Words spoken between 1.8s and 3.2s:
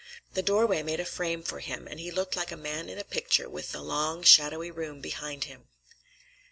and he looked like a man in a